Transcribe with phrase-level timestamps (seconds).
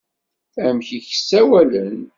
[0.67, 1.99] Amek i k-ssawalen?